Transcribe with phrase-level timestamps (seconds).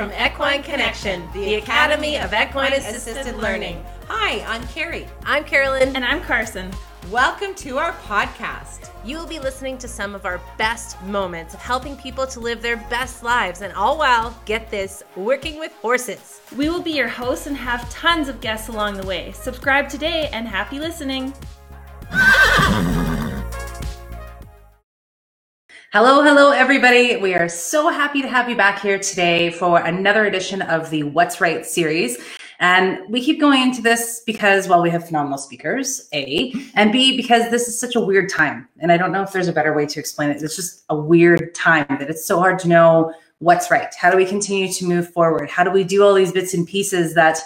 [0.00, 3.84] from Equine Connection, the Academy of Equine Assisted Learning.
[4.08, 5.06] Hi, I'm Carrie.
[5.26, 5.94] I'm Carolyn.
[5.94, 6.70] And I'm Carson.
[7.10, 8.88] Welcome to our podcast.
[9.04, 12.62] You will be listening to some of our best moments of helping people to live
[12.62, 16.40] their best lives, and all while, get this, working with horses.
[16.56, 19.32] We will be your hosts and have tons of guests along the way.
[19.32, 21.34] Subscribe today and happy listening.
[25.92, 27.16] Hello, hello, everybody.
[27.16, 31.02] We are so happy to have you back here today for another edition of the
[31.02, 32.16] What's Right series.
[32.60, 37.16] And we keep going into this because, well, we have phenomenal speakers, A, and B,
[37.16, 38.68] because this is such a weird time.
[38.78, 40.40] And I don't know if there's a better way to explain it.
[40.40, 43.92] It's just a weird time that it's so hard to know what's right.
[43.92, 45.50] How do we continue to move forward?
[45.50, 47.40] How do we do all these bits and pieces that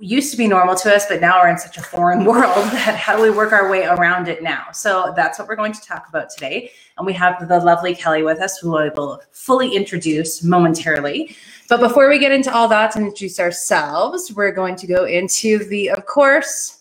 [0.00, 2.96] used to be normal to us, but now we're in such a foreign world that
[2.96, 4.66] how do we work our way around it now?
[4.72, 6.70] So that's what we're going to talk about today.
[6.96, 11.36] And we have the lovely Kelly with us, who I will fully introduce momentarily.
[11.68, 15.64] But before we get into all that and introduce ourselves, we're going to go into
[15.68, 16.77] the, of course,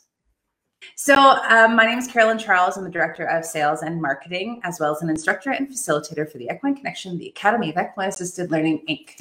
[0.99, 2.75] so, um, my name is Carolyn Charles.
[2.75, 6.39] I'm the Director of Sales and Marketing, as well as an instructor and facilitator for
[6.39, 9.11] the Equine Connection, the Academy of Equine Assisted Learning, Inc.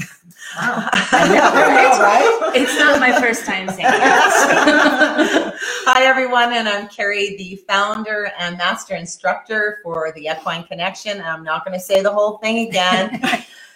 [0.58, 0.88] Wow.
[0.92, 2.52] I know, right?
[2.56, 3.90] It's not my first time saying it.
[5.84, 11.20] Hi, everyone, and I'm Carrie, the founder and master instructor for the Equine Connection.
[11.20, 13.22] I'm not going to say the whole thing again.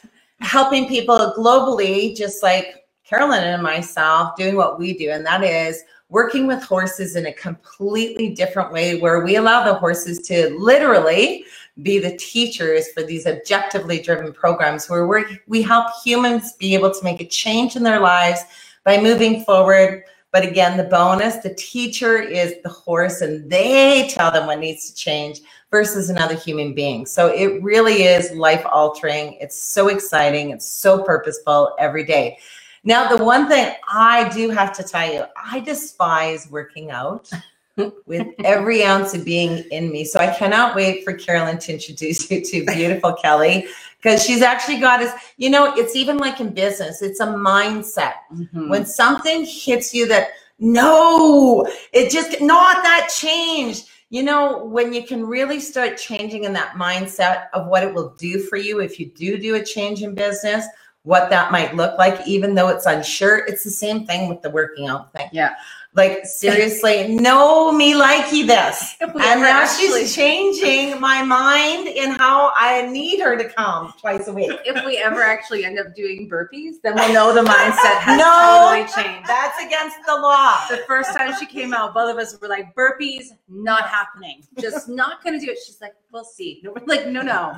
[0.41, 5.83] Helping people globally, just like Carolyn and myself, doing what we do, and that is
[6.11, 11.45] working with horses in a completely different way where we allow the horses to literally
[11.83, 16.93] be the teachers for these objectively driven programs where we we help humans be able
[16.93, 18.41] to make a change in their lives
[18.85, 20.03] by moving forward.
[20.33, 24.89] But again, the bonus, the teacher is the horse and they tell them what needs
[24.91, 27.07] to change versus another human being.
[27.07, 29.37] So it really is life altering.
[29.41, 30.51] It's so exciting.
[30.51, 32.39] It's so purposeful every day.
[32.83, 37.31] Now, the one thing I do have to tell you, I despise working out
[38.07, 40.05] with every ounce of being in me.
[40.05, 43.67] So I cannot wait for Carolyn to introduce you to beautiful Kelly
[44.01, 48.15] because she's actually got us, you know, it's even like in business, it's a mindset.
[48.35, 48.71] Mm-hmm.
[48.71, 53.85] When something hits you that, no, it just not that change.
[54.09, 58.15] You know, when you can really start changing in that mindset of what it will
[58.19, 60.67] do for you if you do do a change in business,
[61.05, 63.39] what that might look like, even though it's unsure.
[63.47, 65.29] It's the same thing with the working out thing.
[65.33, 65.55] Yeah.
[65.93, 68.97] Like seriously, no me likey this.
[69.21, 74.29] And now actually, she's changing my mind in how I need her to come twice
[74.29, 74.53] a week.
[74.65, 78.71] If we ever actually end up doing burpees, then we'll know the mindset has no,
[78.71, 79.29] totally changed.
[79.29, 80.65] That's against the law.
[80.71, 84.43] The first time she came out, both of us were like, burpees, not happening.
[84.59, 85.59] Just not gonna do it.
[85.65, 86.61] She's like, we'll see.
[86.63, 87.55] No, we're like, no, no.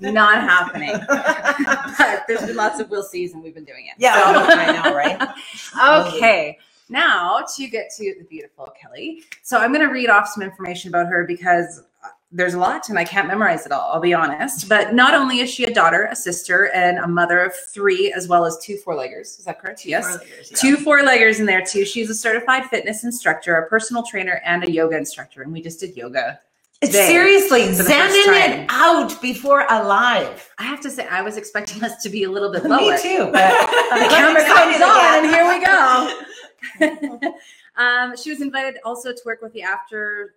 [0.00, 0.92] not happening.
[1.08, 3.94] but there's been lots of we'll sees and we've been doing it.
[3.98, 4.58] Yeah, so.
[4.58, 6.06] I know, right?
[6.06, 6.58] okay.
[6.88, 9.22] Now to get to the beautiful Kelly.
[9.42, 12.88] So I'm going to read off some information about her because uh, there's a lot
[12.88, 14.68] and I can't memorize it all, I'll be honest.
[14.68, 18.28] But not only is she a daughter, a sister, and a mother of three, as
[18.28, 19.38] well as two four-leggers.
[19.38, 19.84] Is that correct?
[19.84, 20.06] Yes.
[20.06, 20.56] Four-leggers, yeah.
[20.56, 21.84] Two four-leggers in there too.
[21.84, 25.42] She's a certified fitness instructor, a personal trainer, and a yoga instructor.
[25.42, 26.40] And we just did yoga
[26.84, 30.48] Seriously, sending it out before alive.
[30.58, 32.78] I have to say, I was expecting us to be a little bit lower.
[32.92, 33.50] Me too, but
[33.90, 36.22] the camera comes on, and here we go.
[37.76, 40.34] um, she was invited also to work with the after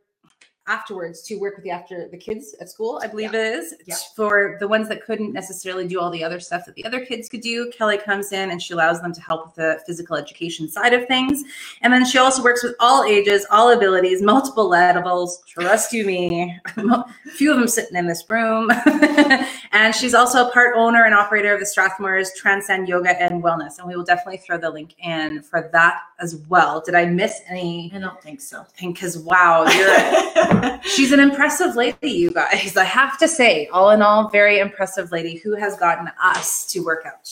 [0.67, 3.39] afterwards to work with the after the kids at school i believe yeah.
[3.39, 3.95] it is yeah.
[4.15, 7.27] for the ones that couldn't necessarily do all the other stuff that the other kids
[7.29, 7.69] could do.
[7.71, 11.07] Kelly comes in and she allows them to help with the physical education side of
[11.07, 11.43] things.
[11.81, 15.41] And then she also works with all ages all abilities multiple levels.
[15.47, 16.59] Trust you me.
[16.77, 18.69] A few of them sitting in this room
[19.73, 23.79] and she's also a part owner and operator of the strathmore's transcend yoga and wellness
[23.79, 27.41] and we will definitely throw the link in for that as well did i miss
[27.47, 32.75] any i don't think so because wow you're She's an impressive lady, you guys.
[32.75, 36.79] I have to say, all in all, very impressive lady who has gotten us to
[36.81, 37.29] work out.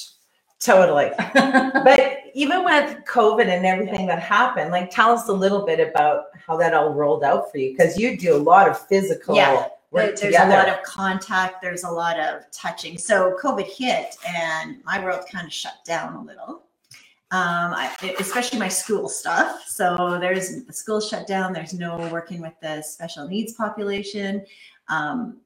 [0.60, 1.12] Totally.
[1.34, 6.25] but even with COVID and everything that happened, like tell us a little bit about
[6.46, 9.68] how that all rolled out for you because you do a lot of physical yeah.
[9.91, 10.53] There's together.
[10.53, 12.97] a lot of contact, there's a lot of touching.
[12.97, 16.63] So COVID hit and my world kind of shut down a little
[17.31, 19.63] um, I, especially my school stuff.
[19.68, 21.53] So there's the school shut down.
[21.53, 24.44] There's no working with the special needs population.
[24.88, 25.38] Um,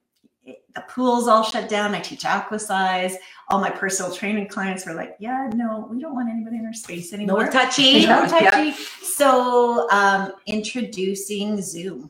[0.45, 1.93] it, the pool's all shut down.
[1.93, 3.17] I teach aqua size.
[3.49, 6.73] All my personal training clients were like, "Yeah, no, we don't want anybody in our
[6.73, 7.45] space anymore.
[7.45, 8.71] No touchy, no touchy."
[9.03, 12.09] So um, introducing Zoom.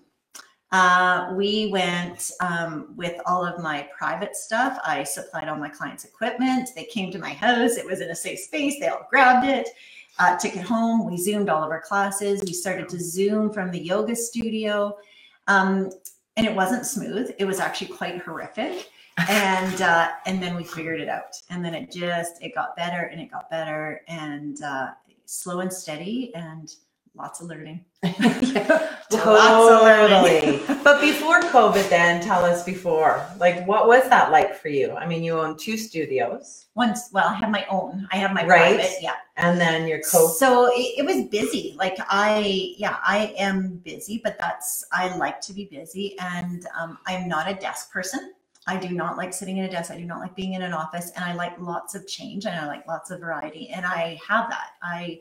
[0.74, 4.80] Uh, we went um, with all of my private stuff.
[4.84, 6.72] I supplied all my clients' equipment.
[6.76, 7.78] They came to my house.
[7.78, 8.80] It was in a safe space.
[8.80, 9.70] They all grabbed it,
[10.18, 11.06] uh, took it home.
[11.06, 12.42] We zoomed all of our classes.
[12.44, 14.98] We started to zoom from the yoga studio,
[15.46, 15.92] um,
[16.38, 17.32] and it wasn't smooth.
[17.38, 18.90] It was actually quite horrific.
[19.30, 21.36] and uh, and then we figured it out.
[21.52, 24.88] And then it just it got better and it got better and uh,
[25.26, 26.74] slow and steady and
[27.14, 27.86] lots of learning.
[29.10, 30.62] Totally.
[30.84, 34.92] but before COVID, then tell us before, like, what was that like for you?
[34.94, 38.08] I mean, you own two studios, Once, well, I have my own.
[38.12, 38.76] I have my Right.
[38.76, 38.92] private.
[39.02, 39.16] Yeah.
[39.38, 40.28] and then your co.
[40.28, 41.76] So it, it was busy.
[41.78, 46.98] Like I, yeah, I am busy, but that's I like to be busy, and um,
[47.08, 48.34] I'm not a desk person.
[48.68, 49.92] I do not like sitting in a desk.
[49.92, 52.56] I do not like being in an office, and I like lots of change and
[52.56, 54.72] I like lots of variety, and I have that.
[54.82, 55.20] I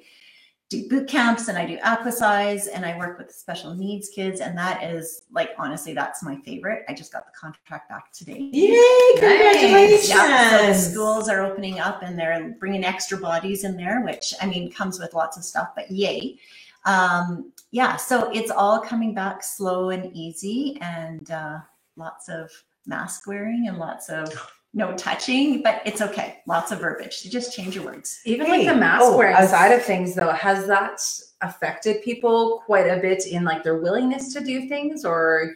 [0.72, 4.56] do boot camps and I do aquasize and I work with special needs kids, and
[4.56, 6.84] that is like honestly, that's my favorite.
[6.88, 8.50] I just got the contract back today.
[8.52, 9.20] Yay!
[9.20, 10.08] Congratulations!
[10.08, 14.34] Yeah, so the schools are opening up and they're bringing extra bodies in there, which
[14.40, 16.38] I mean comes with lots of stuff, but yay.
[16.84, 21.58] Um, yeah, so it's all coming back slow and easy and uh,
[21.96, 22.50] lots of
[22.86, 24.32] mask wearing and lots of
[24.74, 26.38] no touching, but it's okay.
[26.46, 27.20] Lots of verbiage.
[27.24, 28.20] You just change your words.
[28.24, 31.00] Even Hey, like the mask oh, wearing I side of things, though, has that
[31.42, 35.54] affected people quite a bit in like their willingness to do things, or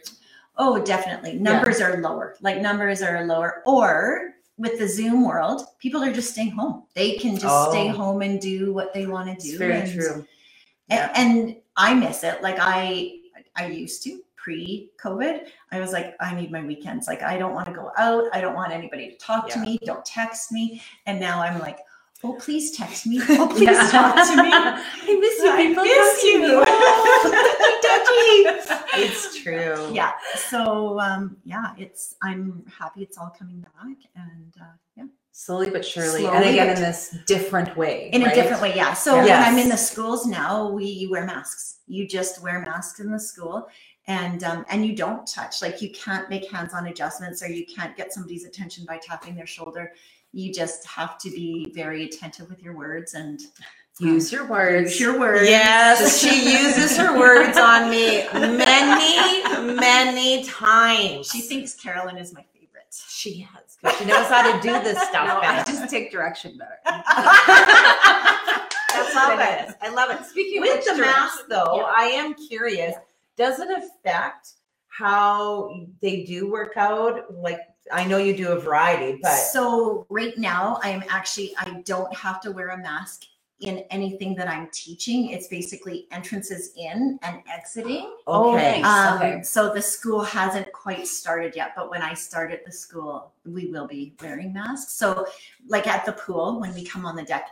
[0.59, 1.33] Oh, definitely.
[1.37, 2.35] Numbers are lower.
[2.41, 3.61] Like numbers are lower.
[3.67, 6.83] Or with the Zoom world, people are just staying home.
[6.95, 7.93] They can just stay Oh.
[7.93, 9.49] home and do what they want to do.
[9.49, 10.25] it's very and- true.
[10.89, 12.41] A- And, I miss it.
[12.41, 13.19] Like I,
[13.55, 15.41] I used to pre-COVID.
[15.73, 17.05] I was like, I need my weekends.
[17.05, 18.23] Like I don't want to go out.
[18.33, 19.77] I don't want anybody to talk to me.
[19.85, 20.81] Don't text me.
[21.05, 21.79] And now I'm like,
[22.23, 23.19] oh, please text me.
[23.29, 23.89] Oh, please Yeah.
[23.91, 24.49] talk to me.
[24.53, 25.49] I miss you.
[25.51, 25.83] I people.
[25.83, 26.23] miss
[27.87, 28.35] Talk to me.
[29.05, 29.91] It's true.
[29.93, 30.13] yeah.
[30.49, 32.15] So um, yeah, it's.
[32.23, 35.03] I'm happy it's all coming back, and uh, yeah.
[35.33, 38.09] Slowly but surely, and again in this different way.
[38.11, 39.27] in a different way yeah so Yes.
[39.29, 43.11] when i'm in the schools now we you wear masks you just wear masks in
[43.11, 43.67] the school
[44.07, 47.95] and um, and you don't touch like you can't make hands-on adjustments or you can't
[47.97, 49.91] get somebody's attention by tapping their shoulder
[50.33, 53.39] you just have to be very attentive with your words and
[53.99, 54.91] Use your words.
[54.91, 61.27] use your words Yes, she uses her words on me many, many times.
[61.31, 63.77] she thinks carolyn is my favorite she has.
[63.81, 65.27] 'cause She knows how to do this stuff.
[65.27, 66.77] No, I just take direction better.
[66.85, 68.67] I
[69.13, 69.75] love it.
[69.81, 70.25] I love it.
[70.25, 71.91] Speaking With of the mask, though, Yeah.
[71.95, 72.95] I am curious.
[73.37, 74.53] Does it affect
[74.89, 77.33] how they do work out?
[77.33, 77.61] Like,
[77.91, 82.41] I know you do a variety, but so right now i'm actually i don't have
[82.41, 83.23] to wear a mask
[83.61, 88.81] in anything that i'm teaching it's basically entrances in and exiting okay.
[88.81, 89.41] Um, Okay.
[89.43, 93.71] So the school hasn't quite started yet, but when I start at the school, we
[93.71, 94.93] will be wearing masks.
[94.93, 95.25] So,
[95.67, 97.49] like at the pool, when we come on the deck,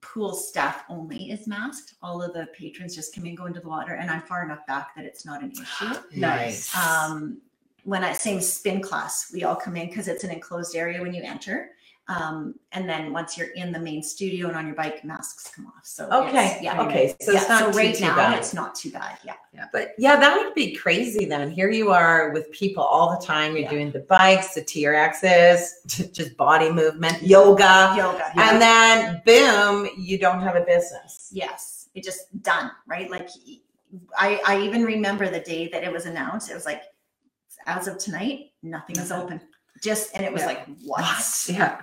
[0.00, 1.94] pool staff only is masked.
[2.02, 4.66] All of the patrons just come and go into the water, and I'm far enough
[4.66, 5.94] back that it's not an issue.
[6.16, 6.74] Nice.
[6.76, 7.40] Um,
[7.84, 11.14] when I same spin class, we all come in because it's an enclosed area when
[11.14, 11.70] you enter.
[12.10, 15.66] Um, and then once you're in the main studio and on your bike, masks come
[15.68, 15.84] off.
[15.84, 16.58] So Okay.
[16.60, 17.14] yeah, Okay.
[17.20, 17.38] So yeah.
[17.40, 18.38] it's not so too, right too now, bad.
[18.38, 19.16] it's not too bad.
[19.24, 19.34] Yeah.
[19.54, 19.66] yeah.
[19.72, 21.50] But yeah, that would be crazy then.
[21.52, 23.52] Here you are with people all the time.
[23.52, 23.70] You're Yeah.
[23.70, 27.94] doing the bikes, the TRXs, just body movement, yoga.
[27.96, 28.32] Yoga.
[28.36, 31.28] And then boom, you don't have a business.
[31.32, 33.28] yes it just done right like
[34.16, 36.82] i i even remember the day that it was announced it was like
[37.66, 39.40] as of tonight nothing is open
[39.82, 41.82] just and it was like what, Yeah.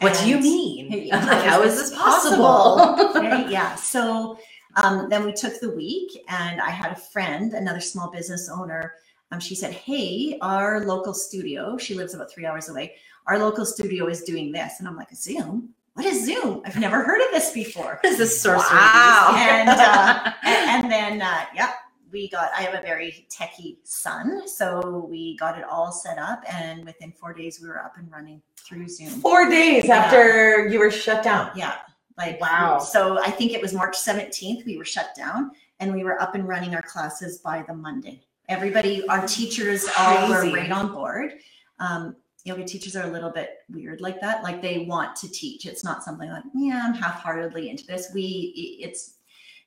[0.00, 1.08] What do you mean?
[1.10, 2.76] Like, how is this possible?
[2.76, 3.20] possible?
[3.22, 4.38] Right, yeah so
[4.76, 8.94] um, then we took the week and i had a friend another small business owner
[9.32, 12.94] um, she said hey our local studio she lives about three hours away
[13.26, 17.02] our local studio is doing this and i'm like zoom what is zoom i've never
[17.04, 18.76] heard of this before What is this sorcery?
[18.78, 19.34] Wow.
[19.38, 21.70] and uh, and, and then uh, yep
[22.14, 26.42] we got i have a very techie son so we got it all set up
[26.48, 29.96] and within four days we were up and running through zoom Four days Yeah.
[29.96, 31.50] after you were shut down.
[31.56, 31.74] yeah
[32.16, 32.78] like Wow.
[32.78, 36.34] so i think it was march 17th we were shut down and we were up
[36.36, 41.32] and running our classes by the monday everybody our teachers all were right on board
[41.80, 45.66] um, yoga teachers are a little bit weird like that like they want to teach
[45.66, 49.14] it's not something like yeah i'm half-heartedly into this we it's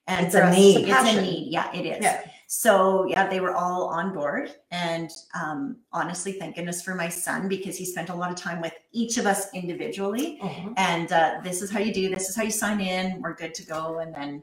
[0.10, 0.78] and It's a us, need.
[0.78, 1.20] it's Passion.
[1.20, 2.22] a need yeah it is Yeah.
[2.48, 7.48] So yeah they were all on board and um, honestly thank goodness for my son
[7.48, 10.40] because he spent a lot of time with each of us individually
[10.78, 13.54] and uh, this is how you do this is how you sign in we're good
[13.54, 14.42] to go and then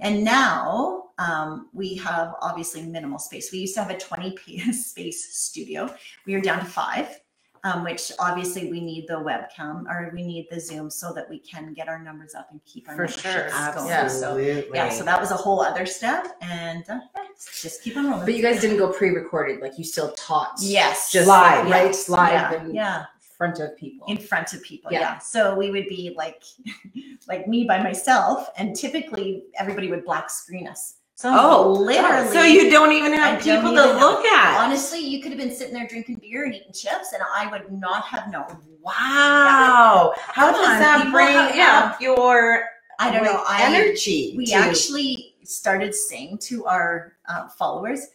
[0.00, 3.50] and now um, we have obviously minimal space.
[3.52, 4.36] We used to have a 20
[4.72, 5.92] space studio.
[6.26, 7.20] We are down to five,
[7.64, 11.38] um, which obviously we need the webcam or we need the Zoom so that we
[11.38, 13.24] can get our numbers up and keep our For memberships
[13.54, 13.72] sure.
[13.74, 13.90] going.
[13.90, 14.62] Absolutely.
[14.68, 17.22] So yeah, so that was a whole other step, and uh, yeah,
[17.60, 18.24] just keep on rolling.
[18.26, 20.52] But you guys didn't go pre-recorded, like you still taught.
[20.60, 21.66] yes, Just Live.
[21.66, 22.08] like, right?
[22.08, 23.04] Live yeah, in yeah.
[23.36, 24.06] front of people.
[24.08, 25.00] in front of people Yeah.
[25.00, 25.18] yeah.
[25.18, 26.42] so we would be like
[27.28, 32.42] like me by myself and typically everybody would black screen us so Oh, literally So
[32.44, 34.64] you don't even I have don't people even to have- look at.
[34.64, 37.72] honestly you could have been sitting there drinking beer and eating chips and i would
[37.72, 40.14] not have known Wow.
[40.16, 42.64] How Come does on, that people bring have- up your
[43.00, 44.34] i don't know like, I, energy?
[44.36, 48.06] we to- actually started saying to our uh, followers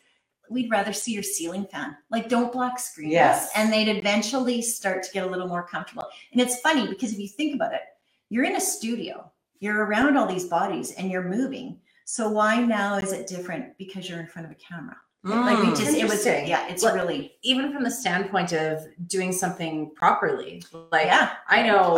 [0.49, 3.49] we'd rather see your ceiling fan like don't block screen Yes.
[3.55, 7.19] and they'd eventually start to get a little more comfortable and it's funny because if
[7.19, 7.81] you think about it
[8.29, 9.29] you're in a studio
[9.59, 14.09] you're around all these bodies and you're moving so why now is it different because
[14.09, 15.77] you're in front of a camera like we Mm.
[15.77, 16.47] just it was Interesting.
[16.47, 20.61] yeah it's Well, really Even from the standpoint of doing something properly.
[20.91, 21.95] Like yeah I know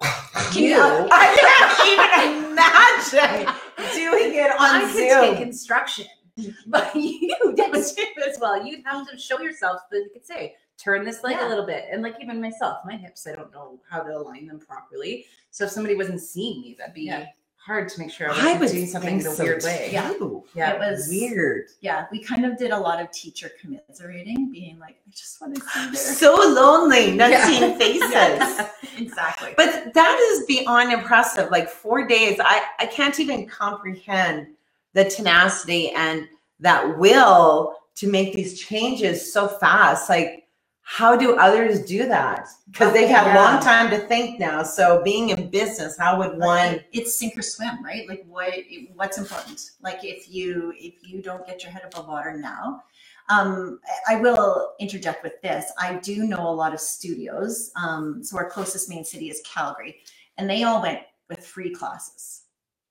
[0.54, 0.76] you.
[1.12, 3.54] I can't even imagine
[3.94, 5.42] doing it on I could take Zoom.
[5.48, 6.06] instruction,
[6.66, 8.64] but you demonstrate as well.
[8.64, 11.46] You'd have to show yourself that you could say, turn this leg Yeah.
[11.46, 11.84] a little bit.
[11.92, 15.26] And like even myself, my hips, I don't know how to align them properly.
[15.50, 17.26] So if somebody wasn't seeing me, that'd be Yeah.
[17.68, 19.90] Hard to make sure I I wasn't doing something in a so weird way.
[19.92, 20.08] Yeah.
[20.14, 20.42] too.
[20.54, 20.72] Yeah.
[20.72, 21.66] it was Weird.
[21.82, 25.54] yeah we kind of did a lot of teacher commiserating being like i just want
[25.54, 27.46] to see their So lonely, not Yeah.
[27.46, 28.66] seeing faces.
[28.98, 31.50] exactly But that is beyond impressive.
[31.50, 34.48] Like four days, I, I can't even comprehend
[34.94, 36.26] the tenacity and
[36.60, 40.08] that will to make these changes so fast.
[40.08, 40.47] Like,
[40.90, 42.48] how do others do that?
[42.70, 43.44] Because they've had a Yeah.
[43.44, 44.62] long time to think now.
[44.62, 46.80] So, being in business, how would one?
[46.92, 48.54] it's sink or swim right like what
[48.94, 52.82] what's important like if you if you don't get your head above water now
[53.28, 53.78] um,
[54.08, 55.70] I I will interject with this.
[55.78, 57.70] I do know a lot of studios.
[57.76, 59.96] Um, so our closest main city is Calgary,
[60.38, 62.44] and they all went with free classes,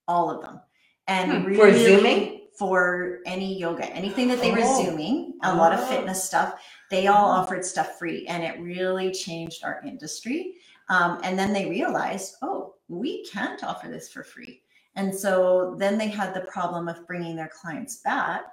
[0.06, 0.60] all of them.
[1.08, 1.56] And Hmm.
[1.56, 2.34] For Zooming?
[2.56, 4.82] for any yoga, anything that they were Oh.
[4.84, 5.86] zooming, a lot of Oh.
[5.86, 6.54] fitness stuff,
[6.90, 10.54] they all offered stuff free, and it really changed our industry.
[10.88, 14.62] Um, and then they realized, oh, we can't offer this for free.
[14.96, 18.44] And so then they had the problem of bringing their clients back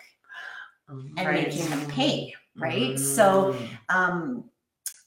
[0.90, 1.48] and Right.
[1.48, 3.00] making them pay, right?
[3.00, 3.78] So Mm.
[3.90, 4.50] um,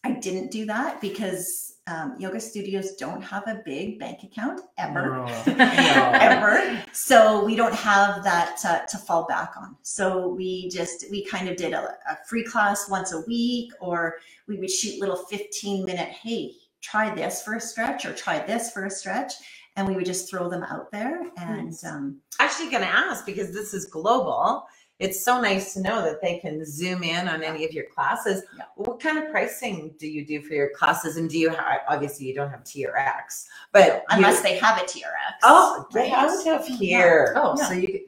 [0.05, 5.25] I didn't do that because um, yoga studios don't have a big bank account ever.
[5.47, 6.83] ever.
[6.93, 9.77] So we don't have that uh, to fall back on.
[9.83, 14.17] So we just we kind of did a, a free class once a week, or
[14.47, 16.09] we would shoot little fifteen minute.
[16.09, 16.53] Hey,
[16.83, 19.33] try this for a stretch, or try this for a stretch,
[19.77, 21.23] and we would just throw them out there.
[21.37, 21.85] And Nice.
[21.85, 24.67] um, actually going to ask because this is global.
[24.99, 28.43] It's so nice to know that they can zoom in on any of your classes.
[28.57, 28.65] Yeah.
[28.75, 31.17] What kind of pricing do you do for your classes?
[31.17, 34.85] And do you have, obviously you don't have TRX, but unless you, they have a
[34.85, 35.39] TRX.
[35.45, 36.05] oh, right?
[36.05, 37.35] they have to have here.
[37.37, 37.69] Oh, Yeah.
[37.69, 38.01] so you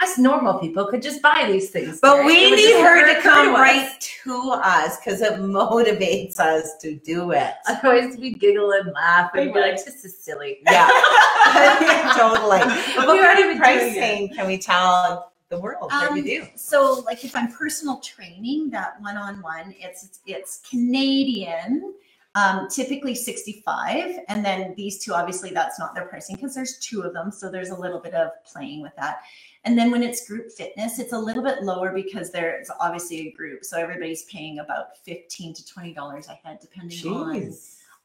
[0.00, 2.00] us normal people could just buy these things.
[2.00, 2.26] But right?
[2.26, 3.90] we need her to come right
[4.24, 7.52] to us because it motivates us to do it.
[7.66, 10.58] Otherwise, we giggle and laugh and we're like, this is silly.
[10.64, 10.88] Yeah,
[12.16, 12.60] totally.
[12.96, 13.58] But what kind of been doing it.
[13.58, 16.46] pricing can we tell the world that we Um, do?
[16.56, 21.94] So, like, if I'm personal training, that one-on-one, it's it's Canadian,
[22.34, 27.02] um, typically 65, and then these two, obviously, that's not their pricing because there's two
[27.02, 29.20] of them, so there's a little bit of playing with that.
[29.64, 33.32] And then when it's group fitness, it's a little bit lower because there's obviously a
[33.32, 37.52] group, so everybody's paying about 15 to 20 dollars a head, depending on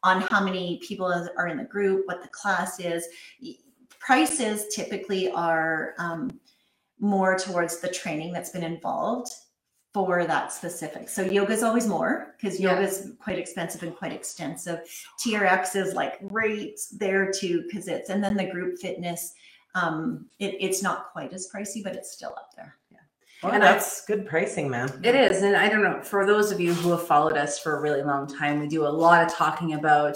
[0.03, 3.07] on how many people are in the group, what the class is.
[3.99, 6.39] Prices typically are um,
[7.01, 9.31] more towards the training that's been involved
[9.93, 11.09] for that specific.
[11.09, 12.69] So yoga is always more because Yeah.
[12.75, 14.79] yoga is quite expensive and quite extensive.
[15.19, 19.33] TRX is like right there too because it's and then the group fitness.
[19.75, 22.77] Um, it, it's not quite as pricey, but it's still up there.
[23.43, 25.01] Well, And I- that's good pricing, man.
[25.03, 25.41] It is.
[25.41, 28.03] And I don't know, for those of you who have followed us for a really
[28.03, 30.15] long time, we do a lot of talking about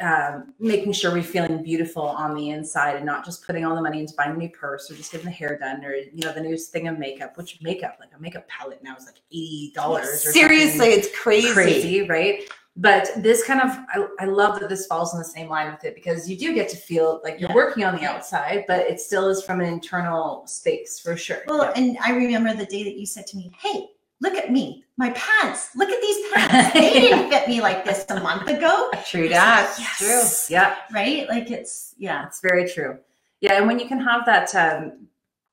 [0.00, 3.82] um, making sure we're feeling beautiful on the inside and not just putting all the
[3.82, 6.32] money into buying a new purse or just getting the hair done or, you know,
[6.32, 9.76] the newest thing of makeup, which makeup, like a makeup palette now is like $80
[10.00, 11.52] or Seriously, it's crazy.
[11.52, 12.42] crazy, right?
[12.76, 15.84] But this kind of, I, I love that this falls in the same line with
[15.84, 17.54] it because you do get to feel like you're Yeah.
[17.56, 21.42] working on the outside, but it still is from an internal space for sure.
[21.46, 23.88] Well, and I remember the day that you said to me, "Hey,
[24.20, 25.74] look at me, my pants.
[25.74, 26.74] Look at these pants.
[26.74, 29.74] They didn't fit me like this a month ago, True that.
[29.78, 30.48] Yes.
[30.50, 30.76] yeah.
[30.92, 31.28] right?
[31.28, 32.98] Like it's yeah, It's very true.
[33.40, 35.08] Yeah, and when you can have that um,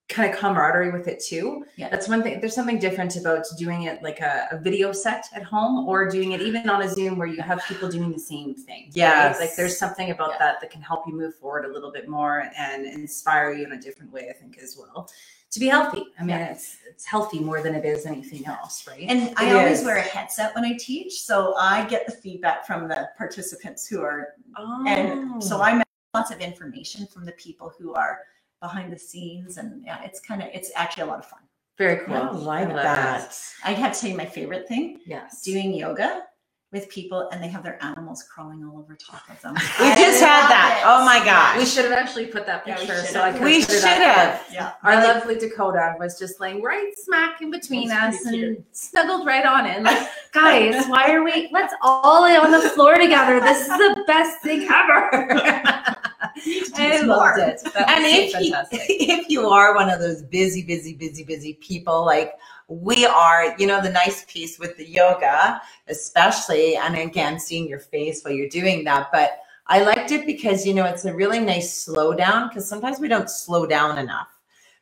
[0.09, 1.65] kind of camaraderie with it too.
[1.75, 1.89] Yeah.
[1.89, 2.39] That's one thing.
[2.39, 6.31] There's something different about doing it like a, a video set at home or doing
[6.31, 8.89] it even on a Zoom where you have people doing the same thing.
[9.31, 9.39] right?
[9.39, 10.37] Like there's something about Yeah.
[10.39, 13.73] that that can help you move forward a little bit more and inspire you in
[13.73, 15.09] a different way, I think, as well.
[15.51, 16.05] To be healthy.
[16.19, 19.05] I mean, it's it's healthy more than it is anything else, right?
[19.07, 19.85] And I It always is.
[19.85, 24.01] wear a headset when I teach, so I get the feedback from the participants who
[24.01, 24.83] are, oh.
[24.87, 25.61] and so oh.
[25.61, 25.81] I'm
[26.13, 28.19] lots of information from the people who are
[28.61, 31.39] behind the scenes, and yeah, it's kind of, it's actually a lot of fun.
[31.77, 32.15] very cool.
[32.15, 33.37] I like love that.
[33.63, 35.41] I'd have to tell you my favorite thing: Yes.
[35.43, 36.23] doing yoga
[36.73, 39.53] with people, and they have their animals crawling all over top of them.
[39.79, 40.81] We I just had that.
[40.81, 40.85] it.
[40.85, 41.57] Oh my gosh.
[41.59, 43.35] We should have actually put that picture should so I have.
[43.37, 44.43] could We should have.
[44.51, 44.73] Yeah.
[44.83, 48.65] Our Like- lovely Dakota was just laying right smack in between us and cute.
[48.75, 49.83] snuggled right on in.
[49.83, 51.47] Like, guys, why are we?
[51.53, 53.39] Let's all lay on the floor together.
[53.39, 55.95] This is the best thing ever.
[56.75, 57.61] I loved it.
[57.75, 62.33] And if you, if you are one of those busy, busy, busy, busy people like
[62.67, 67.79] we are, you know, the nice piece with the yoga, especially, and again, seeing your
[67.79, 69.09] face while you're doing that.
[69.11, 72.99] But I liked it because, you know, it's a really nice slow down because sometimes
[72.99, 74.27] we don't slow down enough.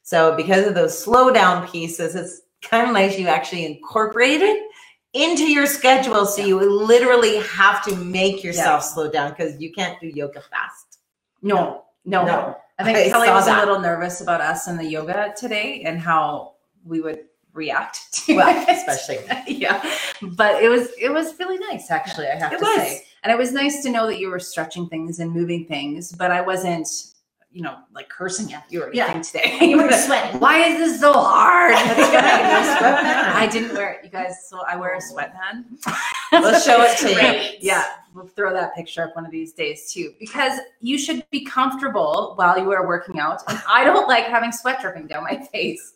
[0.03, 4.63] So because of those slow down pieces, it's kind of nice you actually incorporate it
[5.13, 6.25] into your schedule.
[6.25, 10.94] So you literally have to make yourself slow down because you can't do yoga fast.
[11.45, 12.57] No, no, No.
[12.77, 13.57] I think I Kelly saw was that.
[13.57, 17.19] a little nervous about us and the yoga today and how we would
[17.53, 18.67] react to Well, it.
[18.67, 19.19] especially.
[19.47, 19.79] yeah
[20.33, 22.75] but it was it was really nice actually i have It to was.
[22.75, 26.11] say and it was nice to know that you were stretching things and moving things
[26.11, 26.89] but i wasn't
[27.53, 29.05] you know like cursing at you or Yeah.
[29.05, 30.41] anything today You were sweating.
[30.41, 33.37] why is this so hard That's right, no sweatband.
[33.37, 35.63] i didn't wear it you guys so i wear a sweatband
[36.33, 37.15] We'll show it to you.
[37.15, 37.57] Great.
[37.61, 37.85] yeah
[38.15, 42.33] we'll throw that picture up one of these days too because you should be comfortable
[42.35, 45.95] while you are working out and i don't like having sweat dripping down my face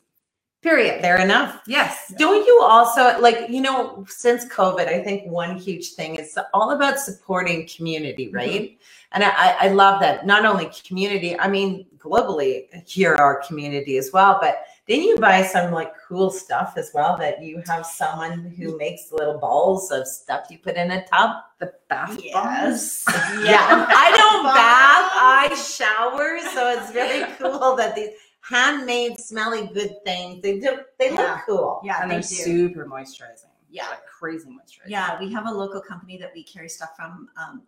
[0.62, 1.62] period Fair enough.
[1.68, 6.38] yes Don't you also like, you know, since COVID, I think one huge thing is
[6.54, 8.36] all about supporting community, mm-hmm.
[8.36, 8.80] right?
[9.14, 10.26] And I, I love that.
[10.26, 14.38] Not only community, I mean, globally, here our community as well.
[14.42, 18.76] But didn't you buy some like cool stuff as well that you have someone who
[18.76, 21.38] makes little balls of stuff you put in a tub?
[21.60, 23.04] the bath bombs.
[23.06, 23.06] Yes.
[23.44, 23.86] Yeah.
[23.88, 26.40] I don't bath, I shower.
[26.54, 28.10] So it's very cool that these
[28.42, 31.82] handmade, smelly good things, they do, they look cool.
[31.84, 32.28] Yeah, and they they're do.
[32.28, 33.90] super moisturizing Yeah.
[33.90, 37.62] like crazy moisturizing Yeah, we have a local company that we carry stuff from um,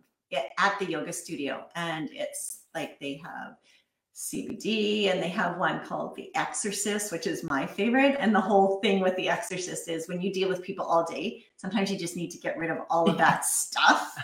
[0.57, 3.57] at the yoga studio, and it's like they have
[4.21, 8.17] CBD and they have one called The Exorcist, which is my favorite.
[8.19, 11.43] And the whole thing with The Exorcist is when you deal with people all day,
[11.57, 14.15] sometimes you just need to get rid of all of that stuff.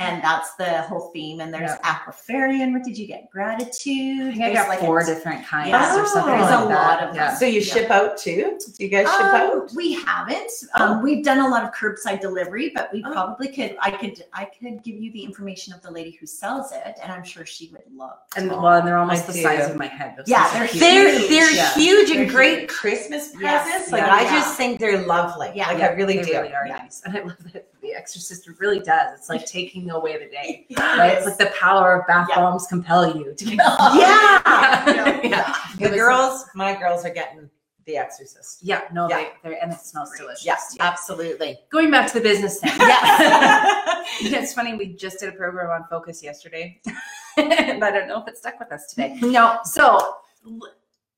[0.00, 1.40] And that's the whole theme.
[1.40, 1.78] And there's Yeah.
[1.94, 2.72] Aquafarian.
[2.72, 3.30] What did you get?
[3.30, 4.28] Gratitude.
[4.28, 6.00] I think I got like four a- different kinds Yeah.
[6.00, 6.74] or something There's like a that.
[6.74, 7.28] lot of yeah.
[7.28, 7.36] them.
[7.36, 7.72] So you Yeah.
[7.74, 8.58] ship out too?
[8.78, 9.70] Do you guys ship Um, out?
[9.76, 10.50] We haven't.
[10.74, 13.12] Um, we've done a lot of curbside delivery, but we Oh.
[13.12, 13.76] probably could.
[13.80, 14.24] I could.
[14.32, 17.44] I could give you the information of the lady who sells it, and I'm sure
[17.44, 18.16] she would love.
[18.32, 18.38] to.
[18.40, 20.14] And well, and they're almost I the size of my head.
[20.16, 20.80] Those Yeah, they're huge.
[20.80, 21.74] They're they're Yeah.
[21.74, 22.70] huge and They're great huge.
[22.70, 23.62] Christmas Yes.
[23.64, 23.92] presents.
[23.92, 24.14] Like Yeah.
[24.14, 24.30] I Yeah.
[24.30, 25.50] just think they're lovely.
[25.54, 25.68] Yeah.
[25.68, 26.32] Like Yeah, I really they do.
[26.40, 27.02] really are nice.
[27.04, 29.18] And I love that The Exorcist really does.
[29.18, 30.66] It's like taking away the day.
[30.68, 30.78] Yes.
[30.98, 31.16] Right?
[31.16, 32.36] It's like the power of bath Yeah.
[32.36, 34.42] bombs compel you to get Yeah.
[34.44, 35.20] Yeah.
[35.24, 35.54] yeah.
[35.78, 37.50] The girls, my girls are getting
[37.86, 38.58] The Exorcist.
[38.62, 39.16] Yeah, no, Yeah.
[39.42, 40.44] they they're and it smells delicious.
[40.44, 41.58] Yeah, absolutely.
[41.70, 42.72] Going back to the business thing.
[42.78, 44.04] Yeah.
[44.42, 46.80] It's funny, we just did a program on focus yesterday.
[47.36, 49.16] and I don't know if it stuck with us today.
[49.20, 49.58] no.
[49.64, 50.16] So,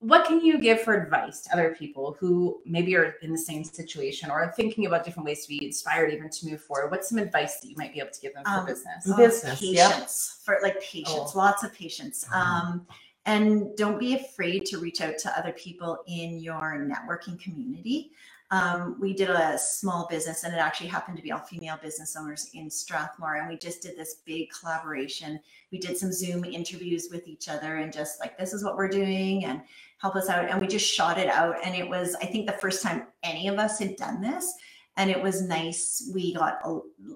[0.02, 3.62] what can you give for advice to other people who maybe are in the same
[3.62, 6.90] situation or are thinking about different ways to be inspired even to move forward?
[6.90, 9.04] What's some advice that you might be able to give them for Um, business?
[9.08, 9.88] Oh, Business, yeah.
[9.90, 11.38] patience for like patience, Oh.
[11.38, 12.26] lots of patience.
[12.34, 12.84] Um,
[13.26, 18.10] and don't be afraid to reach out to other people in your networking community.
[18.52, 22.14] Um, we did a small business, and it actually happened to be all female business
[22.16, 23.36] owners in Strathmore.
[23.36, 25.40] And we just did this big collaboration.
[25.72, 28.88] We did some Zoom interviews with each other, and just like, this is what we're
[28.88, 29.62] doing, and
[29.96, 30.50] help us out.
[30.50, 31.56] And we just shot it out.
[31.64, 34.54] And it was, I think, the first time any of us had done this.
[34.96, 36.10] And it was nice.
[36.12, 36.60] We got,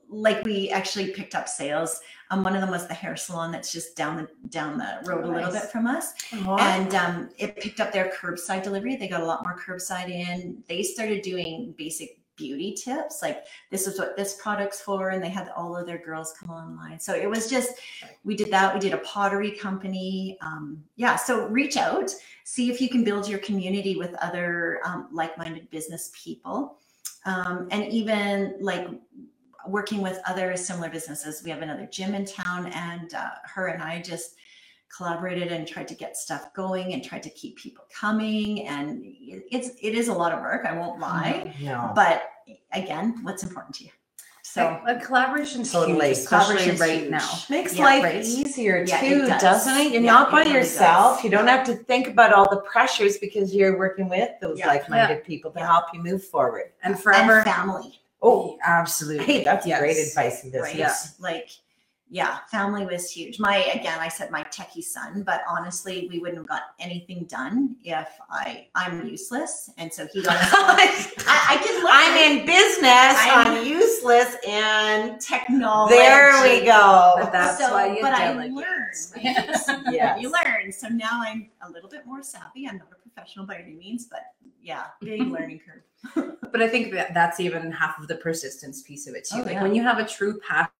[0.08, 2.00] like, we actually picked up sales.
[2.30, 5.24] Um, one of them was the hair salon that's just down the down the road
[5.24, 5.62] a little Nice.
[5.62, 8.96] bit from us and um, it picked up their curbside delivery.
[8.96, 10.62] They got a lot more curbside in.
[10.68, 15.28] They started doing basic beauty tips, like this is what this product's for, and they
[15.28, 16.98] had all of their girls come online.
[17.00, 17.70] So it was just
[18.24, 18.74] we did that.
[18.74, 20.36] We did a pottery company.
[20.42, 22.10] Um, yeah, so reach out,
[22.44, 26.78] see if you can build your community with other um, like-minded business people,
[27.26, 28.88] um, and even like
[29.66, 31.42] working with other similar businesses.
[31.44, 34.36] We have another gym in town, and uh, her and I just
[34.96, 38.66] collaborated and tried to get stuff going and tried to keep people coming.
[38.68, 40.64] And it's it is a lot of work.
[40.64, 41.92] I won't lie, No.
[41.94, 42.22] but
[42.72, 43.90] again, what's important to you?
[44.56, 46.06] So So a collaboration's Totally.
[46.08, 47.10] huge, especially Collaboration's right huge.
[47.10, 47.30] now.
[47.50, 48.24] Makes Yeah, life right.
[48.24, 49.42] easier Yeah, it too, does.
[49.42, 49.92] doesn't it?
[49.92, 51.16] You're Yeah, not it by really yourself.
[51.16, 51.24] does.
[51.24, 54.68] You don't have to think about all the pressures because you're working with those Yeah.
[54.68, 55.66] like-minded people to Yeah.
[55.66, 56.72] help you move forward.
[56.82, 57.36] And forever.
[57.36, 59.26] and family, Oh, absolutely.
[59.26, 59.78] hey, that's Yes.
[59.78, 60.70] great advice in business.
[60.72, 60.78] right?
[60.78, 60.94] Yeah.
[61.20, 61.50] Like,
[62.08, 63.40] yeah, family was huge.
[63.40, 67.76] My again, I said my techie son, but honestly, we wouldn't have got anything done
[67.82, 70.36] if I I'm useless, and so he got.
[70.40, 71.92] I, I can learn.
[71.92, 73.16] I'm in business.
[73.20, 75.94] I'm, I'm- useless, and technology.
[75.96, 77.14] there we go.
[77.20, 78.52] But that's so, why you but I delegate.
[78.52, 78.94] learned.
[79.16, 79.24] right?
[79.24, 79.70] Yes.
[80.20, 80.70] You learn.
[80.72, 82.68] So now I'm a little bit more savvy.
[82.68, 84.20] I'm not a professional by any means, but
[84.62, 86.36] yeah, big learning curve.
[86.52, 89.38] But I think that that's even half of the persistence piece of it too.
[89.38, 89.62] Oh, like yeah.
[89.62, 90.70] when you have a true passion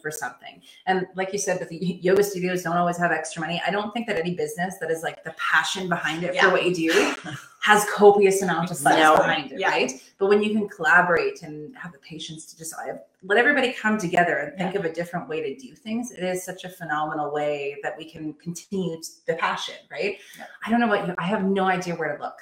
[0.00, 3.60] for something, and like you said, the yoga studios don't always have extra money.
[3.66, 6.44] I don't think that any business that is like the passion behind it Yeah.
[6.46, 7.14] for what you do
[7.60, 9.16] has copious amount of funds No.
[9.16, 9.68] behind it, Yeah.
[9.68, 9.92] right?
[10.18, 13.98] But when you can collaborate and have the patience to just uh, let everybody come
[13.98, 17.30] together and think of a different way to do things, it is such a phenomenal
[17.32, 20.18] way that we can continue the passion, right?
[20.38, 20.44] Yeah.
[20.64, 21.14] I don't know what you.
[21.18, 22.38] I have no idea where to look.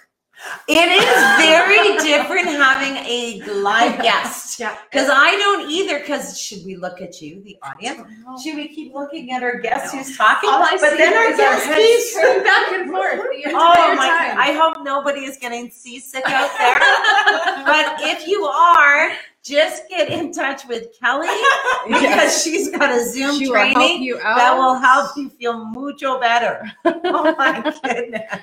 [0.69, 4.59] It is very different having a live guest.
[4.61, 4.77] Yeah.
[4.91, 6.01] Because I don't either.
[6.01, 8.01] Because should we look at you, the audience?
[8.27, 10.51] Oh, should we keep looking at our guest who's talking?
[10.51, 14.09] All I but then our guest keeps turning back and forth Oh my!
[14.09, 14.39] time.
[14.39, 16.75] I hope nobody is getting seasick out there.
[17.65, 21.29] but if you are, just get in touch with Kelly
[21.89, 26.19] because she's got a Zoom She will training you that will help you feel mucho
[26.21, 26.71] better.
[26.85, 28.41] oh my goodness.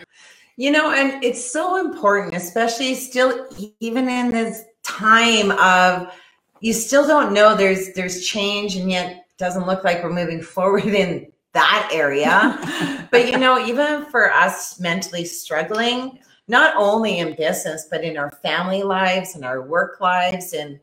[0.55, 3.47] You know, and it's so important, especially still
[3.79, 6.13] even in this time of
[6.59, 10.85] you still don't know there's there's change and yet doesn't look like we're moving forward
[10.85, 13.07] in that area.
[13.11, 18.31] but you know, even for us mentally struggling, not only in business, but in our
[18.43, 20.79] family lives and our work lives and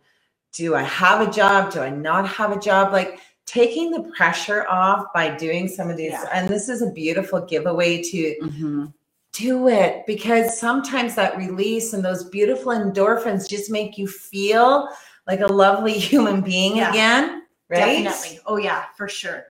[0.53, 1.73] do I have a job?
[1.73, 2.93] Do I not have a job?
[2.93, 6.29] Like taking the pressure off by doing some of these Yeah.
[6.33, 8.93] and this is a beautiful giveaway to Mhm.
[9.41, 14.89] Do it because sometimes that release and those beautiful endorphins just make you feel
[15.27, 16.91] like a lovely human being Yeah.
[16.91, 18.41] again right Definitely.
[18.47, 19.45] Oh yeah, for sure.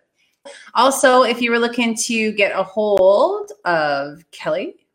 [0.74, 4.86] Also, if you were looking to get a hold of Kelly,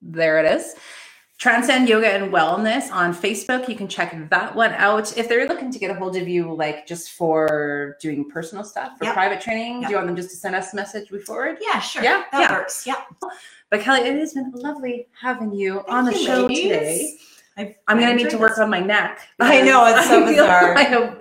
[0.00, 0.74] there it is.
[1.44, 3.66] Transcend Yoga and Wellness on Facebook.
[3.66, 5.16] You can check that one out.
[5.16, 8.98] If they're looking to get a hold of you, like just for doing personal stuff,
[8.98, 9.14] for Yep.
[9.14, 9.88] private training, Yep.
[9.88, 11.56] do you want them just to send us a message we forward?
[11.62, 12.02] Yeah, sure.
[12.02, 12.52] Yeah, that yeah.
[12.52, 12.86] works.
[12.86, 12.96] Yeah.
[13.70, 16.62] But Kelly, it has been lovely having you Thank on the you, show ladies.
[16.62, 17.16] today.
[17.56, 18.58] I've, I'm gonna need to work this.
[18.58, 19.20] on my neck.
[19.40, 20.74] I know, it's so I bizarre.
[20.74, 21.16] like a-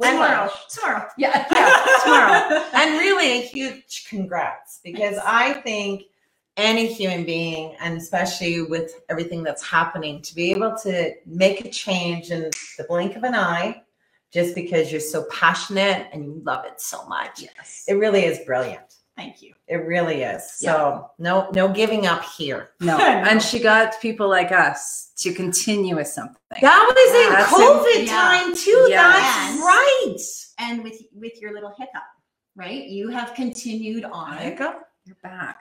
[0.00, 0.50] tomorrow.
[0.70, 1.06] Tomorrow.
[1.18, 2.64] Yeah, yeah, tomorrow.
[2.74, 6.02] and really a huge congrats because I think
[6.56, 11.70] any human being, and especially with everything that's happening, to be able to make a
[11.70, 13.82] change in the blink of an eye,
[14.32, 17.84] just because you're so passionate and you love it so much, Yes.
[17.88, 18.82] it really is brilliant.
[19.16, 19.54] Thank you.
[19.66, 20.50] It really is.
[20.52, 22.70] So no, no giving up here.
[22.80, 22.98] No.
[23.00, 26.36] And she got people like us to continue with something.
[26.60, 28.12] That was in COVID in- yeah.
[28.12, 28.86] time too.
[28.90, 29.12] Yeah.
[29.12, 30.16] That's right.
[30.58, 32.02] And with with your little hiccup,
[32.56, 32.84] right?
[32.84, 34.36] You have continued on.
[34.36, 34.82] Hiccup.
[35.06, 35.60] You're back.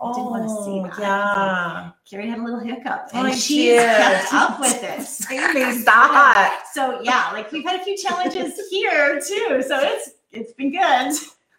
[0.00, 0.98] I didn't wanna see Oh, that.
[1.00, 1.90] yeah.
[2.08, 5.02] Carrie had a little hiccup, Oh, and she she's kept up with it.
[5.82, 6.52] Stop.
[6.74, 9.62] So yeah, like we've had a few challenges here too.
[9.66, 11.12] So it's it's been good.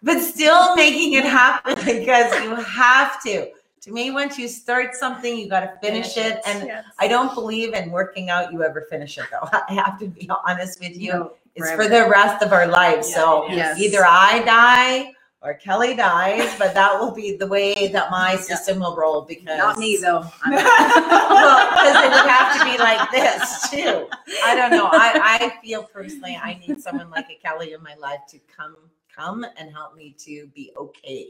[0.04, 3.50] But still making it happen because you have to.
[3.82, 6.40] To me, once you start something, you got to finish it.
[6.46, 9.48] And I don't believe in working out you ever finish it, though.
[9.52, 11.14] I have to be honest with you.
[11.14, 11.84] No, It's forever.
[11.84, 13.12] for the rest of our lives.
[13.14, 13.80] so Yeah, Yes.
[13.80, 15.14] either I die
[15.48, 19.58] or Kelly dies, but that will be the way that my system will roll because
[19.58, 20.26] Not me though.
[21.38, 24.08] Well, because it would have to be like this too.
[24.44, 24.90] I don't know.
[24.92, 28.76] I, I feel personally I need someone like a Kelly in my life to come
[29.16, 31.28] come and help me to be okay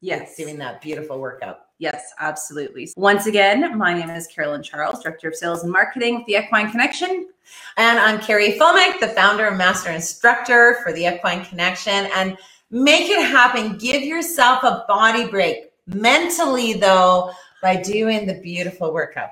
[0.00, 0.36] yes.
[0.36, 1.60] doing that beautiful workout.
[1.78, 2.90] Yes, absolutely.
[2.96, 6.70] Once again, my name is Carolyn Charles, Director of Sales and Marketing with the Equine
[6.70, 7.28] Connection.
[7.76, 12.08] And I'm Carrie Fulmick, the founder and master instructor for the Equine Connection.
[12.14, 12.36] And
[12.74, 13.78] make it happen.
[13.78, 17.30] Give yourself a body break mentally, though,
[17.62, 19.30] by doing the beautiful workout.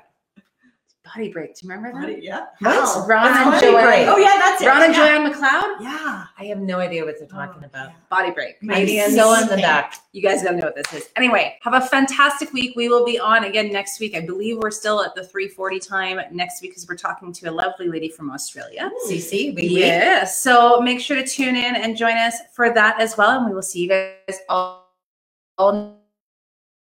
[1.13, 1.55] Body break.
[1.55, 2.23] Do you remember that?
[2.23, 2.47] Yeah.
[2.59, 2.73] What?
[2.73, 3.05] How?
[3.05, 3.83] Ron and body Joanne.
[3.85, 4.07] break?
[4.07, 4.67] Oh yeah, that's it.
[4.67, 5.17] Ron and yeah.
[5.19, 5.81] Joanne McLeod?
[5.81, 6.25] Yeah.
[6.39, 7.89] I have no idea what they're oh, talking Oh, about.
[7.89, 7.95] yeah.
[8.09, 8.55] Body break.
[8.63, 9.95] Maybe I'm so in the back.
[10.11, 11.09] You guys gotta know what this is.
[11.15, 12.75] Anyway, have a fantastic week.
[12.75, 14.15] We will be on again next week.
[14.15, 17.51] I believe we're still at the 340 time next week because we're talking to a
[17.51, 18.89] lovely lady from Australia.
[19.07, 20.23] CC, we Yeah.
[20.23, 23.37] So make sure to tune in and join us for that as well.
[23.37, 24.87] And we will see you guys all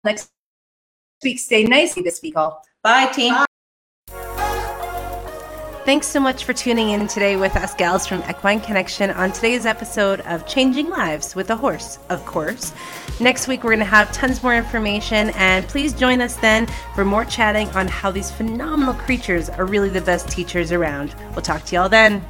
[0.03, 0.31] next
[1.23, 1.39] week.
[1.39, 2.65] Stay nice this week, all.
[2.83, 3.35] Bye, team.
[5.89, 9.65] Thanks so much for tuning in today with us gals from Equine Connection on today's
[9.65, 12.75] episode of Changing Lives with a Horse, of course.
[13.21, 17.07] Next week, we're going to have tons more information, and please join us then for
[17.07, 21.15] more chatting on how these phenomenal creatures are really the best teachers around.
[21.33, 22.23] We'll talk to y'all then.